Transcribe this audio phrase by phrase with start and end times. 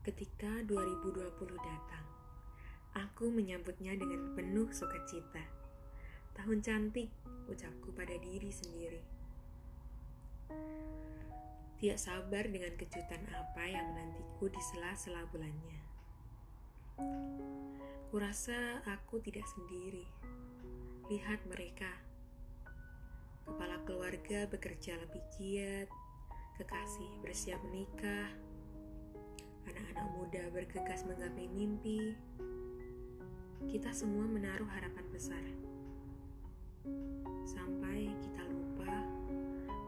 [0.00, 2.06] Ketika 2020 datang,
[2.96, 5.44] aku menyambutnya dengan penuh sukacita.
[6.32, 7.12] Tahun cantik,
[7.44, 9.04] ucapku pada diri sendiri.
[11.76, 15.80] Tidak sabar dengan kejutan apa yang menantiku di sela-sela bulannya.
[18.08, 20.08] Kurasa aku tidak sendiri.
[21.12, 21.92] Lihat mereka.
[23.44, 25.92] Kepala keluarga bekerja lebih giat,
[26.56, 28.32] kekasih bersiap menikah,
[29.68, 32.14] anak-anak muda bergegas menggapai mimpi.
[33.68, 35.44] Kita semua menaruh harapan besar.
[37.44, 38.94] Sampai kita lupa,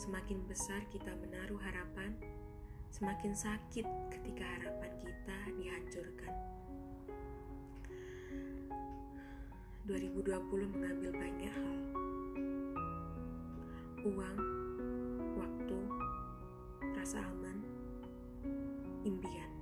[0.00, 2.16] semakin besar kita menaruh harapan,
[2.90, 6.34] semakin sakit ketika harapan kita dihancurkan.
[9.90, 11.76] 2020 mengambil banyak hal.
[14.06, 14.38] Uang,
[15.34, 15.80] waktu,
[16.94, 17.58] rasa aman,
[19.02, 19.59] impian.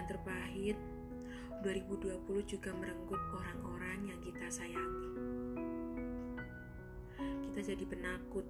[0.00, 0.78] Yang terpahit,
[1.60, 5.12] 2020 juga merenggut orang-orang yang kita sayangi.
[7.20, 8.48] Kita jadi penakut,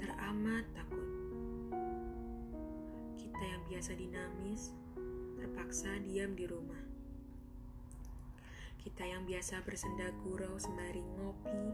[0.00, 1.04] teramat takut.
[3.20, 4.72] Kita yang biasa dinamis,
[5.36, 6.80] terpaksa diam di rumah.
[8.80, 11.64] Kita yang biasa bersenda gurau sembari ngopi,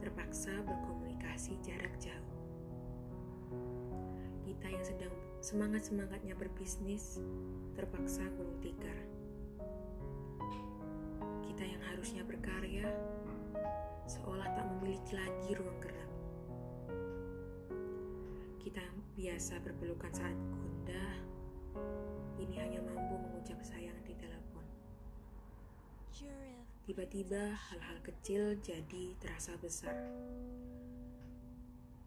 [0.00, 2.40] terpaksa berkomunikasi jarak jauh.
[4.48, 7.22] Kita yang sedang semangat-semangatnya berbisnis,
[7.78, 8.98] terpaksa gulung tikar.
[11.46, 12.86] Kita yang harusnya berkarya,
[14.06, 16.10] seolah tak memiliki lagi ruang gerak.
[18.58, 21.14] Kita yang biasa berpelukan saat gundah,
[22.42, 24.66] ini hanya mampu mengucap sayang di telepon.
[26.88, 29.92] Tiba-tiba hal-hal kecil jadi terasa besar.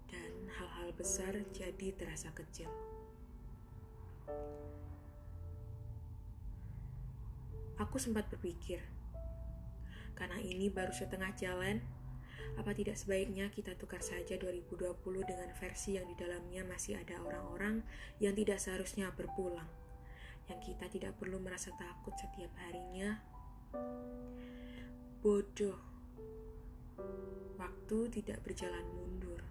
[0.09, 2.67] Dan hal-hal besar jadi terasa kecil.
[7.81, 8.77] Aku sempat berpikir,
[10.13, 11.81] karena ini baru setengah jalan,
[12.59, 17.81] apa tidak sebaiknya kita tukar saja 2020 dengan versi yang di dalamnya masih ada orang-orang
[18.21, 19.67] yang tidak seharusnya berpulang,
[20.51, 23.17] yang kita tidak perlu merasa takut setiap harinya.
[25.21, 25.79] Bodoh,
[27.57, 29.41] waktu tidak berjalan mundur.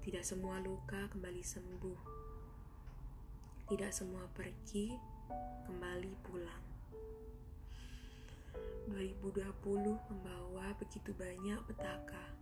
[0.00, 2.29] Tidak semua luka kembali sembuh.
[3.70, 4.90] Tidak semua pergi
[5.62, 6.64] kembali pulang.
[8.90, 12.34] 2020 membawa begitu banyak petaka,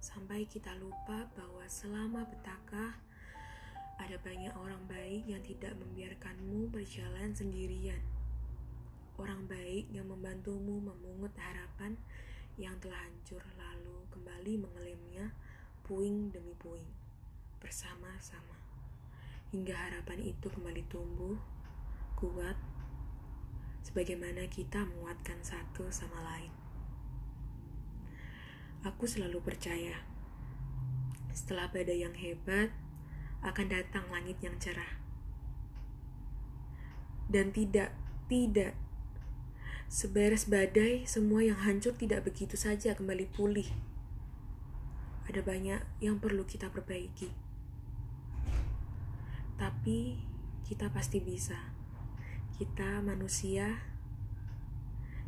[0.00, 2.96] sampai kita lupa bahwa selama petaka
[4.00, 8.00] ada banyak orang baik yang tidak membiarkanmu berjalan sendirian.
[9.20, 11.92] Orang baik yang membantumu memungut harapan
[12.56, 15.28] yang telah hancur lalu kembali mengelemnya
[15.84, 16.88] puing demi puing
[17.60, 18.69] bersama-sama
[19.50, 21.34] hingga harapan itu kembali tumbuh
[22.14, 22.54] kuat
[23.82, 26.54] sebagaimana kita menguatkan satu sama lain.
[28.86, 30.06] Aku selalu percaya,
[31.34, 32.70] setelah badai yang hebat,
[33.42, 35.02] akan datang langit yang cerah.
[37.26, 37.90] Dan tidak,
[38.30, 38.78] tidak,
[39.90, 43.66] seberes badai, semua yang hancur tidak begitu saja kembali pulih.
[45.26, 47.49] Ada banyak yang perlu kita perbaiki.
[49.60, 50.16] Tapi
[50.64, 51.76] kita pasti bisa.
[52.56, 53.76] Kita manusia,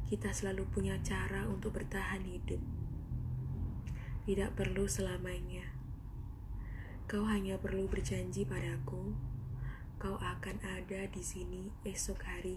[0.08, 2.64] kita selalu punya cara untuk bertahan hidup.
[4.24, 5.68] Tidak perlu selamanya.
[7.04, 9.12] Kau hanya perlu berjanji padaku,
[10.00, 12.56] kau akan ada di sini esok hari.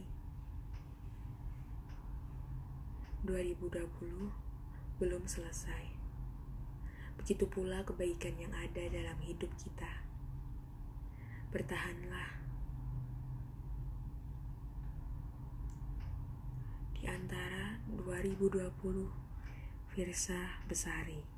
[3.27, 3.83] 2020
[5.03, 5.91] belum selesai.
[7.19, 10.14] Begitu pula kebaikan yang ada dalam hidup kita.
[11.55, 12.35] Bertahanlah.
[16.99, 18.75] Di antara 2020
[19.87, 21.34] Firsa Besari